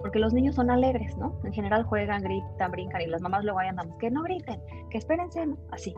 porque 0.00 0.18
los 0.18 0.32
niños 0.32 0.54
son 0.54 0.70
alegres, 0.70 1.14
¿no? 1.18 1.34
En 1.44 1.52
general 1.52 1.84
juegan, 1.84 2.22
gritan, 2.22 2.70
brincan 2.70 3.02
y 3.02 3.06
las 3.06 3.20
mamás 3.20 3.44
luego 3.44 3.58
ahí 3.58 3.68
andamos, 3.68 3.98
que 3.98 4.10
no 4.10 4.22
griten, 4.22 4.58
que 4.88 4.96
espérense, 4.96 5.44
¿no? 5.44 5.58
Así, 5.72 5.94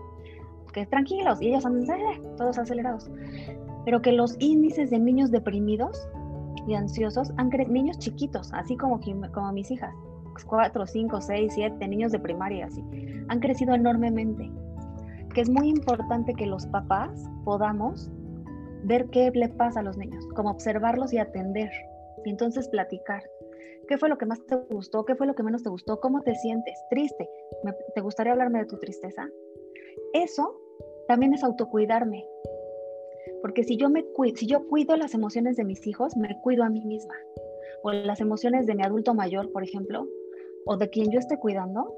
que 0.72 0.86
tranquilos 0.86 1.40
y 1.40 1.50
ellos 1.50 1.64
andan 1.64 2.00
eh, 2.00 2.20
todos 2.36 2.58
acelerados, 2.58 3.08
pero 3.84 4.02
que 4.02 4.10
los 4.10 4.34
índices 4.40 4.90
de 4.90 4.98
niños 4.98 5.30
deprimidos 5.30 6.08
y 6.66 6.74
ansiosos 6.74 7.30
han 7.36 7.48
niños 7.68 7.96
chiquitos, 8.00 8.52
así 8.54 8.76
como, 8.76 8.98
como 9.32 9.52
mis 9.52 9.70
hijas, 9.70 9.94
cuatro, 10.48 10.88
cinco, 10.88 11.20
seis, 11.20 11.52
siete 11.54 11.86
niños 11.86 12.10
de 12.10 12.18
primaria, 12.18 12.66
así, 12.66 12.82
han 13.28 13.38
crecido 13.38 13.72
enormemente. 13.72 14.50
Que 15.32 15.42
es 15.42 15.48
muy 15.48 15.68
importante 15.68 16.34
que 16.34 16.46
los 16.46 16.66
papás 16.66 17.30
podamos 17.44 18.10
ver 18.82 19.08
qué 19.10 19.30
le 19.32 19.48
pasa 19.48 19.78
a 19.78 19.84
los 19.84 19.96
niños, 19.96 20.26
como 20.34 20.50
observarlos 20.50 21.12
y 21.12 21.18
atender, 21.18 21.70
y 22.24 22.30
entonces 22.30 22.68
platicar. 22.68 23.22
¿Qué 23.88 23.98
fue 23.98 24.08
lo 24.08 24.18
que 24.18 24.26
más 24.26 24.44
te 24.46 24.54
gustó? 24.54 25.04
¿Qué 25.04 25.16
fue 25.16 25.26
lo 25.26 25.34
que 25.34 25.42
menos 25.42 25.62
te 25.62 25.68
gustó? 25.68 26.00
¿Cómo 26.00 26.22
te 26.22 26.34
sientes? 26.36 26.78
¿Triste? 26.90 27.28
¿Te 27.94 28.00
gustaría 28.00 28.32
hablarme 28.32 28.60
de 28.60 28.66
tu 28.66 28.78
tristeza? 28.78 29.28
Eso 30.12 30.60
también 31.08 31.34
es 31.34 31.42
autocuidarme. 31.42 32.24
Porque 33.42 33.64
si 33.64 33.76
yo, 33.76 33.88
me 33.90 34.04
si 34.36 34.46
yo 34.46 34.66
cuido 34.68 34.96
las 34.96 35.14
emociones 35.14 35.56
de 35.56 35.64
mis 35.64 35.86
hijos, 35.86 36.16
me 36.16 36.40
cuido 36.40 36.62
a 36.62 36.70
mí 36.70 36.84
misma. 36.84 37.14
O 37.82 37.92
las 37.92 38.20
emociones 38.20 38.66
de 38.66 38.74
mi 38.74 38.84
adulto 38.84 39.14
mayor, 39.14 39.50
por 39.50 39.64
ejemplo, 39.64 40.06
o 40.66 40.76
de 40.76 40.90
quien 40.90 41.10
yo 41.10 41.18
esté 41.18 41.38
cuidando, 41.38 41.92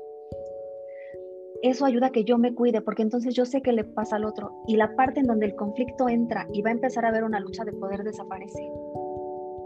eso 1.62 1.84
ayuda 1.84 2.08
a 2.08 2.10
que 2.10 2.24
yo 2.24 2.38
me 2.38 2.54
cuide, 2.54 2.80
porque 2.80 3.02
entonces 3.02 3.34
yo 3.34 3.44
sé 3.44 3.62
qué 3.62 3.72
le 3.72 3.84
pasa 3.84 4.16
al 4.16 4.24
otro. 4.24 4.52
Y 4.66 4.76
la 4.76 4.96
parte 4.96 5.20
en 5.20 5.26
donde 5.26 5.46
el 5.46 5.54
conflicto 5.54 6.08
entra 6.08 6.48
y 6.52 6.62
va 6.62 6.70
a 6.70 6.72
empezar 6.72 7.04
a 7.04 7.08
haber 7.08 7.24
una 7.24 7.38
lucha 7.38 7.64
de 7.64 7.72
poder 7.72 8.02
desaparece. 8.02 8.68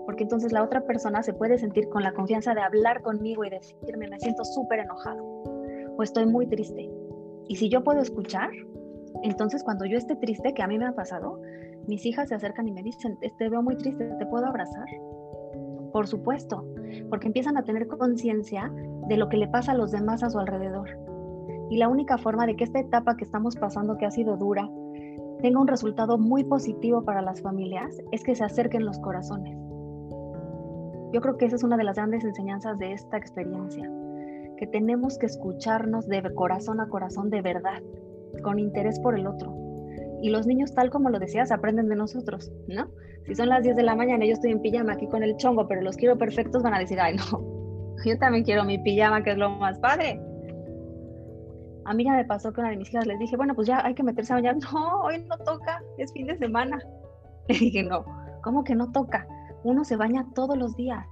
Porque 0.06 0.22
entonces 0.22 0.52
la 0.52 0.62
otra 0.62 0.82
persona 0.82 1.22
se 1.22 1.34
puede 1.34 1.58
sentir 1.58 1.88
con 1.88 2.02
la 2.02 2.12
confianza 2.12 2.54
de 2.54 2.62
hablar 2.62 3.02
conmigo 3.02 3.44
y 3.44 3.50
decirme, 3.50 4.08
me 4.08 4.18
siento 4.20 4.44
súper 4.44 4.80
enojado 4.80 5.22
o 5.96 6.02
estoy 6.02 6.26
muy 6.26 6.46
triste. 6.46 6.90
Y 7.48 7.56
si 7.56 7.68
yo 7.68 7.82
puedo 7.82 8.00
escuchar, 8.00 8.50
entonces 9.22 9.62
cuando 9.62 9.84
yo 9.84 9.96
esté 9.96 10.16
triste, 10.16 10.54
que 10.54 10.62
a 10.62 10.66
mí 10.66 10.78
me 10.78 10.86
ha 10.86 10.92
pasado, 10.92 11.40
mis 11.86 12.04
hijas 12.06 12.28
se 12.28 12.34
acercan 12.34 12.68
y 12.68 12.72
me 12.72 12.82
dicen, 12.82 13.18
te 13.18 13.48
veo 13.48 13.62
muy 13.62 13.76
triste, 13.76 14.04
¿te 14.04 14.26
puedo 14.26 14.46
abrazar? 14.46 14.86
Por 15.92 16.06
supuesto, 16.06 16.64
porque 17.08 17.28
empiezan 17.28 17.56
a 17.56 17.64
tener 17.64 17.86
conciencia 17.86 18.70
de 19.08 19.16
lo 19.16 19.28
que 19.28 19.36
le 19.36 19.48
pasa 19.48 19.72
a 19.72 19.76
los 19.76 19.92
demás 19.92 20.22
a 20.22 20.30
su 20.30 20.38
alrededor. 20.38 20.88
Y 21.70 21.78
la 21.78 21.88
única 21.88 22.18
forma 22.18 22.46
de 22.46 22.56
que 22.56 22.64
esta 22.64 22.80
etapa 22.80 23.16
que 23.16 23.24
estamos 23.24 23.56
pasando, 23.56 23.96
que 23.96 24.06
ha 24.06 24.10
sido 24.10 24.36
dura, 24.36 24.68
tenga 25.40 25.60
un 25.60 25.68
resultado 25.68 26.18
muy 26.18 26.44
positivo 26.44 27.04
para 27.04 27.22
las 27.22 27.40
familias, 27.40 27.96
es 28.12 28.22
que 28.22 28.34
se 28.34 28.44
acerquen 28.44 28.84
los 28.84 28.98
corazones. 28.98 29.65
Yo 31.12 31.20
creo 31.20 31.36
que 31.36 31.46
esa 31.46 31.56
es 31.56 31.62
una 31.62 31.76
de 31.76 31.84
las 31.84 31.96
grandes 31.96 32.24
enseñanzas 32.24 32.78
de 32.78 32.92
esta 32.92 33.16
experiencia, 33.16 33.90
que 34.58 34.66
tenemos 34.66 35.18
que 35.18 35.26
escucharnos 35.26 36.08
de 36.08 36.22
corazón 36.34 36.80
a 36.80 36.88
corazón 36.88 37.30
de 37.30 37.42
verdad, 37.42 37.82
con 38.42 38.58
interés 38.58 38.98
por 39.00 39.18
el 39.18 39.26
otro. 39.26 39.54
Y 40.22 40.30
los 40.30 40.46
niños, 40.46 40.74
tal 40.74 40.90
como 40.90 41.10
lo 41.10 41.18
decías, 41.18 41.52
aprenden 41.52 41.88
de 41.88 41.96
nosotros, 41.96 42.50
¿no? 42.68 42.88
Si 43.26 43.34
son 43.34 43.48
las 43.48 43.62
10 43.62 43.76
de 43.76 43.82
la 43.82 43.94
mañana 43.94 44.24
y 44.24 44.28
yo 44.28 44.34
estoy 44.34 44.52
en 44.52 44.60
pijama 44.60 44.92
aquí 44.92 45.06
con 45.08 45.22
el 45.22 45.36
chongo, 45.36 45.66
pero 45.68 45.82
los 45.82 45.96
quiero 45.96 46.16
perfectos, 46.16 46.62
van 46.62 46.74
a 46.74 46.78
decir, 46.78 46.98
ay, 47.00 47.16
no, 47.16 47.96
yo 48.04 48.18
también 48.18 48.44
quiero 48.44 48.64
mi 48.64 48.78
pijama, 48.78 49.22
que 49.22 49.32
es 49.32 49.38
lo 49.38 49.50
más 49.50 49.78
padre. 49.78 50.20
A 51.84 51.94
mí 51.94 52.04
ya 52.04 52.12
me 52.12 52.24
pasó 52.24 52.52
que 52.52 52.60
una 52.60 52.70
de 52.70 52.76
mis 52.76 52.88
hijas 52.88 53.06
les 53.06 53.18
dije, 53.18 53.36
bueno, 53.36 53.54
pues 53.54 53.68
ya 53.68 53.84
hay 53.84 53.94
que 53.94 54.02
meterse 54.02 54.32
a 54.32 54.36
bañar. 54.36 54.56
No, 54.72 55.02
hoy 55.02 55.24
no 55.28 55.36
toca, 55.38 55.82
es 55.98 56.12
fin 56.12 56.26
de 56.26 56.36
semana. 56.36 56.78
Le 57.48 57.58
dije, 57.58 57.82
no, 57.84 58.04
¿cómo 58.42 58.64
que 58.64 58.74
no 58.74 58.90
toca? 58.90 59.26
Uno 59.66 59.84
se 59.84 59.96
baña 59.96 60.24
todos 60.32 60.56
los 60.56 60.76
días. 60.76 61.04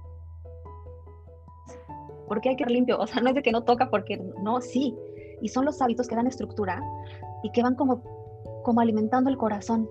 Porque 2.29 2.47
hay 2.49 2.55
que 2.55 2.65
limpio? 2.65 2.97
O 2.97 3.05
sea, 3.05 3.21
no 3.21 3.27
es 3.27 3.35
de 3.35 3.43
que 3.43 3.51
no 3.51 3.65
toca 3.65 3.89
porque 3.89 4.15
no, 4.41 4.61
sí. 4.61 4.97
Y 5.41 5.49
son 5.49 5.65
los 5.65 5.81
hábitos 5.81 6.07
que 6.07 6.15
dan 6.15 6.25
estructura 6.25 6.81
y 7.43 7.51
que 7.51 7.61
van 7.61 7.75
como, 7.75 8.01
como 8.63 8.79
alimentando 8.79 9.29
el 9.29 9.37
corazón. 9.37 9.89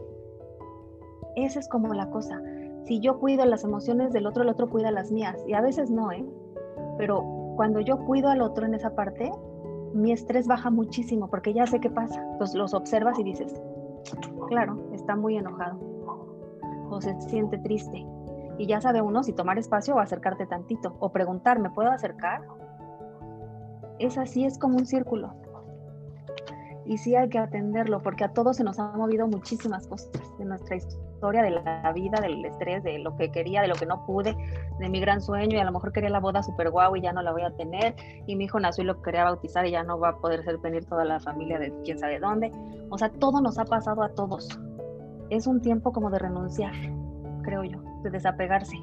Esa 1.37 1.61
es 1.61 1.69
como 1.69 1.93
la 1.93 2.09
cosa. 2.09 2.41
Si 2.87 3.01
yo 3.01 3.21
cuido 3.21 3.45
las 3.45 3.65
emociones 3.65 4.15
del 4.15 4.27
otro, 4.27 4.43
el 4.43 4.49
otro 4.49 4.71
cuida 4.71 4.91
las 4.91 5.13
mías. 5.13 5.37
Y 5.47 5.53
a 5.53 5.61
veces 5.61 5.91
no, 5.91 6.11
¿eh? 6.11 6.25
Pero 6.97 7.23
cuando 7.57 7.81
yo 7.81 7.99
cuido 8.07 8.31
al 8.31 8.41
otro 8.41 8.65
en 8.65 8.73
esa 8.73 8.95
parte, 8.95 9.31
mi 9.93 10.11
estrés 10.11 10.47
baja 10.47 10.71
muchísimo 10.71 11.29
porque 11.29 11.53
ya 11.53 11.67
sé 11.67 11.81
qué 11.81 11.91
pasa. 11.91 12.27
Entonces 12.33 12.57
los 12.57 12.73
observas 12.73 13.19
y 13.19 13.25
dices, 13.25 13.61
claro, 14.49 14.79
está 14.95 15.17
muy 15.17 15.37
enojado 15.37 15.77
o 16.89 17.01
se 17.03 17.15
siente 17.21 17.59
triste. 17.59 18.07
Y 18.59 18.67
ya 18.67 18.81
sabe 18.81 19.03
uno 19.03 19.23
si 19.23 19.33
tomar 19.33 19.59
espacio 19.59 19.97
o 19.97 19.99
acercarte 19.99 20.47
tantito 20.47 20.97
o 21.01 21.11
preguntar, 21.11 21.59
¿me 21.59 21.71
puedo 21.71 21.91
acercar? 21.91 22.43
Es 23.99 24.19
así, 24.19 24.45
es 24.45 24.59
como 24.59 24.77
un 24.77 24.87
círculo 24.87 25.35
y 26.87 26.99
sí 26.99 27.15
hay 27.17 27.29
que 27.29 27.39
atenderlo 27.39 28.03
porque 28.03 28.25
a 28.25 28.29
todos 28.29 28.57
se 28.57 28.65
nos 28.65 28.79
han 28.79 28.97
movido 28.97 29.27
muchísimas 29.27 29.87
cosas 29.87 30.11
de 30.39 30.45
nuestra 30.45 30.77
historia, 30.77 31.43
de 31.43 31.51
la 31.51 31.93
vida, 31.95 32.21
del 32.21 32.45
estrés, 32.45 32.83
de 32.83 32.99
lo 32.99 33.17
que 33.17 33.31
quería, 33.31 33.63
de 33.63 33.69
lo 33.69 33.75
que 33.75 33.87
no 33.87 34.05
pude, 34.05 34.37
de 34.79 34.89
mi 34.89 35.01
gran 35.01 35.21
sueño 35.23 35.57
y 35.57 35.61
a 35.61 35.65
lo 35.65 35.73
mejor 35.73 35.93
quería 35.93 36.11
la 36.11 36.21
boda 36.21 36.43
super 36.43 36.71
guau 36.71 36.97
y 36.97 37.01
ya 37.01 37.13
no 37.13 37.23
la 37.23 37.33
voy 37.33 37.43
a 37.43 37.51
tener 37.51 37.95
y 38.27 38.37
mi 38.37 38.45
hijo 38.45 38.61
nació 38.61 38.85
y 38.85 38.87
lo 38.89 39.01
quería 39.01 39.25
bautizar 39.25 39.67
y 39.67 39.71
ya 39.71 39.83
no 39.83 39.99
va 39.99 40.11
a 40.11 40.17
poder 40.19 40.45
ser 40.45 40.59
venir 40.59 40.85
toda 40.85 41.05
la 41.05 41.21
familia 41.21 41.59
de 41.59 41.73
quién 41.85 41.99
sabe 41.99 42.19
dónde. 42.19 42.53
O 42.91 42.99
sea, 42.99 43.09
todo 43.09 43.41
nos 43.41 43.59
ha 43.59 43.65
pasado 43.65 44.03
a 44.03 44.11
todos. 44.11 44.49
Es 45.31 45.47
un 45.47 45.61
tiempo 45.63 45.93
como 45.93 46.11
de 46.11 46.19
renunciar, 46.19 46.75
creo 47.43 47.65
yo, 47.65 47.79
de 48.05 48.11
desapegarse, 48.11 48.77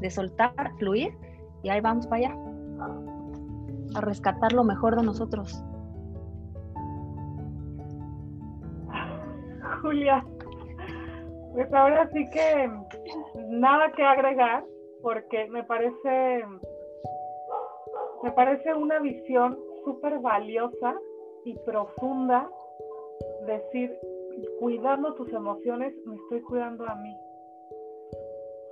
de 0.00 0.10
soltar, 0.10 0.72
fluir 0.78 1.12
y 1.62 1.68
ahí 1.68 1.80
vamos 1.80 2.08
para 2.08 2.26
allá, 2.26 2.36
a 3.94 4.00
rescatar 4.00 4.52
lo 4.52 4.64
mejor 4.64 4.96
de 4.96 5.02
nosotros. 5.04 5.64
Julia. 9.82 10.24
Pues 11.52 11.72
ahora 11.74 12.08
sí 12.12 12.28
que 12.30 12.70
nada 13.50 13.92
que 13.92 14.02
agregar 14.02 14.64
porque 15.02 15.46
me 15.50 15.62
parece 15.64 16.44
me 18.22 18.30
parece 18.32 18.72
una 18.74 19.00
visión 19.00 19.58
súper 19.84 20.18
valiosa 20.20 20.94
y 21.44 21.54
profunda 21.66 22.48
decir 23.46 23.94
cuidando 24.58 25.14
tus 25.14 25.30
emociones 25.32 25.92
me 26.06 26.14
estoy 26.16 26.40
cuidando 26.42 26.88
a 26.88 26.94
mí 26.94 27.14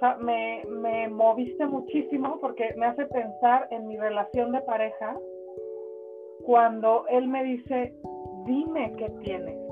sea, 0.01 0.17
me, 0.17 0.65
me 0.69 1.09
moviste 1.09 1.67
muchísimo 1.67 2.39
porque 2.41 2.75
me 2.77 2.87
hace 2.87 3.07
pensar 3.07 3.69
en 3.71 3.87
mi 3.87 3.97
relación 3.97 4.53
de 4.53 4.61
pareja 4.63 5.17
cuando 6.45 7.05
él 7.09 7.29
me 7.29 7.45
dice 7.45 7.95
dime 8.47 8.93
qué 8.97 9.11
tienes 9.23 9.71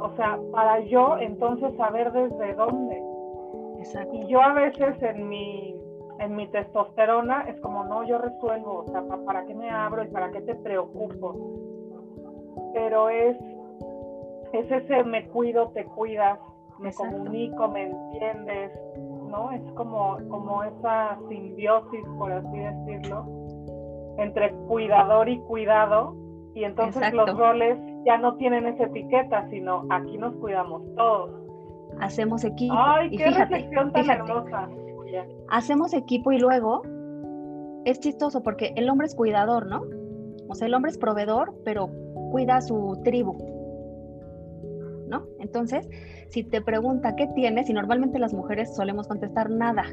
o 0.00 0.10
sea, 0.16 0.38
para 0.52 0.80
yo 0.80 1.18
entonces 1.18 1.74
saber 1.76 2.12
desde 2.12 2.54
dónde. 2.54 3.02
Y 4.12 4.26
yo 4.28 4.40
a 4.40 4.54
veces 4.54 5.02
en 5.02 5.28
mi, 5.28 5.78
en 6.18 6.36
mi 6.36 6.46
testosterona 6.48 7.42
es 7.48 7.60
como, 7.60 7.84
no, 7.84 8.02
yo 8.04 8.18
resuelvo, 8.18 8.84
o 8.86 8.90
sea, 8.90 9.04
¿para 9.26 9.44
qué 9.44 9.54
me 9.54 9.68
abro 9.70 10.02
y 10.02 10.08
para 10.08 10.30
qué 10.30 10.40
te 10.40 10.54
preocupo? 10.54 11.36
Pero 12.72 13.10
es, 13.10 13.36
es 14.54 14.70
ese 14.70 15.04
me 15.04 15.28
cuido, 15.28 15.68
te 15.70 15.84
cuidas, 15.84 16.38
me 16.78 16.94
comunico, 16.94 17.68
me 17.68 17.90
entiendes, 17.90 18.72
¿no? 19.34 19.50
Es 19.50 19.62
como, 19.74 20.18
como 20.28 20.62
esa 20.62 21.18
simbiosis, 21.28 22.04
por 22.18 22.32
así 22.32 22.58
decirlo, 22.58 23.26
entre 24.18 24.52
cuidador 24.68 25.28
y 25.28 25.38
cuidado, 25.40 26.14
y 26.54 26.64
entonces 26.64 27.12
los 27.12 27.36
roles 27.36 27.78
ya 28.06 28.16
no 28.18 28.36
tienen 28.36 28.66
esa 28.66 28.84
etiqueta, 28.84 29.48
sino 29.50 29.86
aquí 29.90 30.16
nos 30.18 30.34
cuidamos 30.36 30.82
todos. 30.94 31.30
hacemos 32.00 32.44
equipo. 32.44 32.74
Ay, 32.76 33.08
y 33.10 33.16
qué 33.16 33.24
fíjate, 33.24 33.54
reflexión 33.54 33.92
tan 33.92 34.02
fíjate, 34.02 34.32
hermosa. 34.32 34.68
hacemos 35.48 35.92
equipo 35.94 36.32
y 36.32 36.38
luego 36.38 36.82
es 37.84 37.98
chistoso 38.00 38.42
porque 38.42 38.72
el 38.76 38.88
hombre 38.88 39.06
es 39.06 39.14
cuidador, 39.14 39.66
¿no? 39.66 39.82
O 40.48 40.54
sea, 40.54 40.68
el 40.68 40.74
hombre 40.74 40.90
es 40.90 40.98
proveedor, 40.98 41.54
pero 41.64 41.88
cuida 42.30 42.56
a 42.56 42.60
su 42.60 43.00
tribu, 43.04 43.36
¿no? 45.14 45.26
Entonces, 45.38 45.88
si 46.30 46.42
te 46.42 46.60
pregunta 46.60 47.14
qué 47.16 47.28
tienes, 47.28 47.70
y 47.70 47.72
normalmente 47.72 48.18
las 48.18 48.34
mujeres 48.34 48.74
solemos 48.74 49.06
contestar 49.06 49.48
nada. 49.50 49.84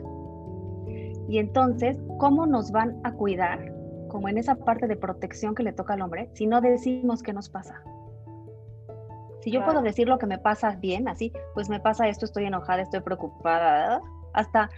Y 1.27 1.37
entonces, 1.37 1.97
¿cómo 2.17 2.45
nos 2.45 2.71
van 2.71 2.99
a 3.03 3.13
cuidar? 3.13 3.71
Como 4.09 4.27
en 4.27 4.37
esa 4.37 4.55
parte 4.55 4.87
de 4.87 4.95
protección 4.95 5.53
que 5.55 5.63
le 5.63 5.73
toca 5.73 5.93
al 5.93 6.01
hombre, 6.01 6.29
si 6.33 6.47
no 6.47 6.59
decimos 6.59 7.21
qué 7.21 7.33
nos 7.33 7.49
pasa. 7.49 7.81
Si 9.41 9.51
yo 9.51 9.59
puedo 9.59 9.79
Claro. 9.79 9.85
decir 9.85 10.07
lo 10.07 10.17
que 10.17 10.25
me 10.27 10.37
pasa 10.37 10.75
bien, 10.79 11.07
así, 11.07 11.31
pues 11.53 11.69
me 11.69 11.79
pasa 11.79 12.07
esto, 12.07 12.25
estoy 12.25 12.45
enojada, 12.45 12.81
estoy 12.81 13.01
preocupada, 13.01 14.01
hasta 14.33 14.69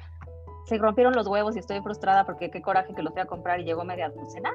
se 0.65 0.77
rompieron 0.77 1.13
los 1.13 1.27
huevos 1.27 1.55
y 1.55 1.59
estoy 1.59 1.81
frustrada 1.81 2.25
porque 2.25 2.49
qué 2.49 2.61
coraje 2.61 2.93
que 2.93 3.01
los 3.01 3.13
fui 3.13 3.21
a 3.21 3.25
comprar 3.25 3.59
y 3.59 3.65
llegó 3.65 3.83
media 3.83 4.09
docena, 4.09 4.51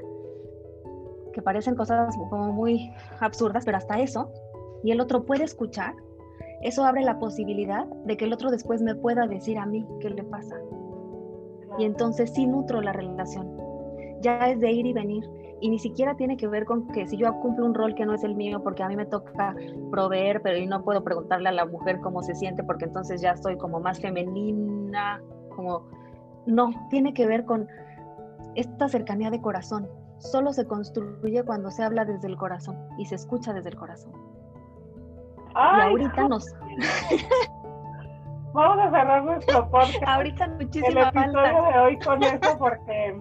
que 1.35 1.43
parecen 1.43 1.75
cosas 1.75 2.17
como 2.31 2.53
muy 2.53 2.91
absurdas, 3.21 3.65
pero 3.65 3.77
hasta 3.77 4.01
eso, 4.01 4.33
y 4.83 4.93
el 4.93 5.01
otro 5.01 5.25
puede 5.25 5.45
escuchar, 5.45 5.95
eso 6.63 6.85
abre 6.85 7.03
la 7.03 7.19
posibilidad 7.19 7.87
de 8.05 8.17
que 8.17 8.25
el 8.25 8.33
otro 8.33 8.51
después 8.51 8.83
me 8.83 8.95
pueda 8.95 9.27
decir 9.27 9.59
a 9.59 9.67
mí 9.67 9.87
qué 10.01 10.11
le 10.11 10.25
pasa. 10.25 10.57
Y 11.79 11.85
entonces 11.85 12.33
sí 12.35 12.47
nutro 12.47 12.81
la 12.81 12.93
relación. 12.93 13.49
Ya 14.21 14.51
es 14.51 14.61
de 14.61 14.73
ir 14.73 14.87
y 14.87 14.93
venir. 14.93 15.25
Y 15.61 15.71
ni 15.71 15.79
siquiera 15.79 16.17
tiene 16.17 16.37
que 16.37 16.49
ver 16.49 16.65
con 16.65 16.89
que 16.89 17.07
si 17.07 17.17
yo 17.17 17.33
cumplo 17.41 17.67
un 17.67 17.75
rol 17.75 17.95
que 17.95 18.07
no 18.07 18.15
es 18.15 18.25
el 18.25 18.35
mío, 18.35 18.63
porque 18.63 18.83
a 18.83 18.89
mí 18.89 18.97
me 18.97 19.07
toca 19.07 19.55
proveer, 19.91 20.41
pero 20.43 20.57
y 20.57 20.67
no 20.67 20.85
puedo 20.85 21.03
preguntarle 21.03 21.49
a 21.49 21.53
la 21.53 21.67
mujer 21.67 22.01
cómo 22.01 22.23
se 22.23 22.35
siente, 22.35 22.63
porque 22.65 22.85
entonces 22.85 23.21
ya 23.21 23.33
estoy 23.33 23.57
como 23.57 23.81
más 23.81 24.01
femenina, 24.01 25.23
como... 25.55 25.83
No, 26.47 26.71
tiene 26.91 27.13
que 27.13 27.27
ver 27.27 27.45
con 27.45 27.69
esta 28.55 28.89
cercanía 28.89 29.31
de 29.31 29.41
corazón. 29.41 29.89
Solo 30.19 30.53
se 30.53 30.67
construye 30.67 31.45
cuando 31.45 31.71
se 31.71 31.83
habla 31.83 32.05
desde 32.05 32.27
el 32.29 32.37
corazón 32.37 32.77
y 32.97 33.05
se 33.05 33.17
escucha 33.17 33.53
desde 33.53 33.69
el 33.71 33.77
corazón. 33.77 34.13
Y 35.59 35.81
ahorita 35.81 36.29
nos... 36.29 36.47
vamos 38.53 38.79
a 38.79 38.91
cerrar 38.91 39.25
nuestro 39.25 39.71
podcast. 39.71 40.03
Ahorita 40.07 40.45
el 40.45 40.55
muchísima 40.55 41.09
episodio 41.09 41.33
falta. 41.33 41.73
de 41.73 41.79
hoy 41.79 41.99
con 41.99 42.23
eso 42.23 42.59
porque 42.59 43.21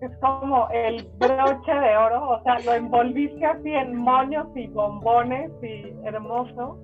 es 0.00 0.16
como 0.18 0.68
el 0.70 1.08
broche 1.18 1.74
de 1.74 1.96
oro, 1.96 2.30
o 2.30 2.42
sea, 2.42 2.58
lo 2.60 2.74
envolviste 2.74 3.44
así 3.44 3.70
en 3.70 3.96
moños 3.96 4.46
y 4.54 4.66
bombones 4.68 5.50
y 5.62 5.94
hermoso. 6.04 6.78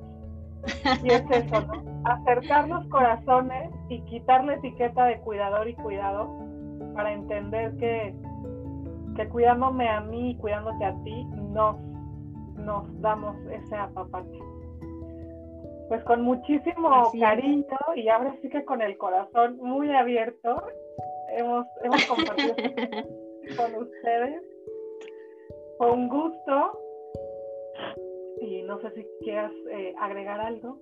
Y 1.03 1.09
es 1.09 1.25
eso, 1.31 1.61
¿no? 1.63 1.83
Acercar 2.05 2.69
los 2.69 2.87
corazones 2.87 3.71
y 3.89 4.01
quitar 4.03 4.45
la 4.45 4.55
etiqueta 4.55 5.05
de 5.07 5.19
cuidador 5.21 5.69
y 5.69 5.75
cuidado 5.75 6.31
para 6.95 7.13
entender 7.13 7.77
que, 7.77 8.15
que 9.17 9.29
cuidándome 9.29 9.89
a 9.89 10.01
mí 10.03 10.31
y 10.31 10.37
cuidándote 10.37 10.85
a 10.85 10.95
ti, 11.03 11.25
nos, 11.53 11.77
nos 12.57 13.01
damos 13.01 13.37
ese 13.51 13.77
apapacho. 13.77 14.52
Pues 15.89 16.03
con 16.05 16.23
muchísimo 16.23 16.89
Así 16.89 17.19
es. 17.19 17.25
cariño 17.25 17.79
y 17.97 18.09
ahora 18.09 18.35
sí 18.41 18.49
que 18.49 18.65
con 18.65 18.81
el 18.83 18.97
corazón 18.97 19.57
muy 19.59 19.91
abierto 19.93 20.63
hemos, 21.37 21.67
hemos 21.83 22.05
compartido 22.07 22.55
con 23.57 23.75
ustedes. 23.75 24.43
Fue 25.79 25.91
un 25.91 26.09
gusto 26.09 26.79
y 28.41 28.63
no 28.63 28.81
sé 28.81 28.91
si 28.93 29.07
quieras 29.23 29.53
eh, 29.71 29.95
agregar 29.99 30.41
algo. 30.41 30.79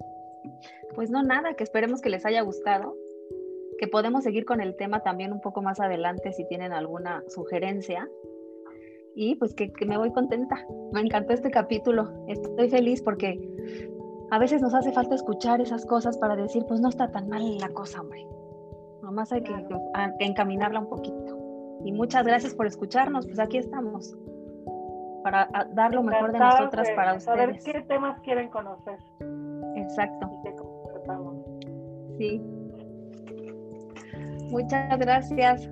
Pues 0.95 1.11
no, 1.11 1.23
nada, 1.23 1.55
que 1.55 1.65
esperemos 1.65 2.01
que 2.01 2.11
les 2.11 2.25
haya 2.25 2.43
gustado, 2.43 2.95
que 3.79 3.89
podemos 3.89 4.25
seguir 4.25 4.45
con 4.45 4.61
el 4.61 4.77
tema 4.77 5.03
también 5.03 5.33
un 5.33 5.41
poco 5.41 5.63
más 5.63 5.81
adelante 5.81 6.33
si 6.33 6.47
tienen 6.47 6.73
alguna 6.73 7.23
sugerencia. 7.29 8.09
Y 9.15 9.35
pues 9.37 9.55
que, 9.55 9.73
que 9.73 9.87
me 9.87 9.99
voy 9.99 10.13
contenta. 10.13 10.65
Me 10.93 11.01
encantó 11.01 11.33
este 11.33 11.51
capítulo. 11.51 12.09
Estoy 12.29 12.71
feliz 12.71 13.03
porque 13.03 13.39
a 14.31 14.39
veces 14.39 14.63
nos 14.63 14.75
hace 14.75 14.93
falta 14.93 15.15
escuchar 15.15 15.61
esas 15.61 15.85
cosas 15.87 16.17
para 16.19 16.37
decir, 16.37 16.65
pues 16.67 16.81
no 16.81 16.89
está 16.89 17.11
tan 17.11 17.29
mal 17.29 17.59
la 17.59 17.69
cosa, 17.71 18.01
hombre. 18.01 18.27
Nomás 19.03 19.33
hay 19.33 19.43
que, 19.43 19.53
Claro. 19.53 19.81
a- 19.95 20.13
que 20.19 20.25
encaminarla 20.25 20.81
un 20.81 20.89
poquito. 20.89 21.39
Y 21.85 21.93
muchas 21.93 22.25
gracias 22.27 22.55
por 22.55 22.67
escucharnos. 22.67 23.27
Pues 23.27 23.39
aquí 23.41 23.57
estamos 23.59 24.15
para 25.25 25.49
a- 25.53 25.65
dar 25.73 25.93
lo 25.95 26.03
mejor 26.03 26.33
de 26.33 26.39
nosotras 26.39 26.89
de 26.89 26.95
para 26.95 27.19
saber 27.21 27.51
ustedes. 27.51 27.65
qué 27.75 27.81
temas 27.89 28.21
quieren 28.21 28.49
conocer 28.51 28.99
Exacto. 29.77 30.31
Sí. 32.19 32.41
Muchas 34.51 34.99
gracias. 34.99 35.71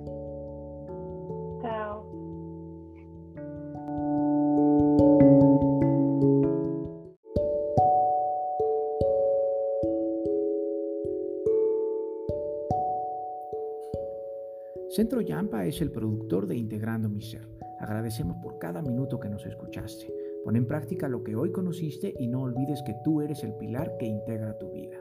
Centro 14.89 15.21
Yampa 15.21 15.65
es 15.65 15.81
el 15.81 15.91
productor 15.91 16.47
de 16.47 16.57
Integrando 16.57 17.09
mi 17.09 17.21
Ser. 17.21 17.47
Agradecemos 17.79 18.37
por 18.41 18.57
cada 18.57 18.81
minuto 18.81 19.19
que 19.19 19.29
nos 19.29 19.45
escuchaste. 19.45 20.11
Pon 20.43 20.55
en 20.55 20.65
práctica 20.65 21.07
lo 21.07 21.23
que 21.23 21.35
hoy 21.35 21.51
conociste 21.51 22.11
y 22.17 22.27
no 22.27 22.41
olvides 22.41 22.81
que 22.81 22.95
tú 23.03 23.21
eres 23.21 23.43
el 23.43 23.53
pilar 23.53 23.97
que 23.99 24.07
integra 24.07 24.57
tu 24.57 24.71
vida. 24.71 24.97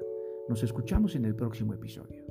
Nos 0.47 0.63
escuchamos 0.63 1.15
en 1.17 1.25
el 1.25 1.35
próximo 1.35 1.73
episodio. 1.73 2.23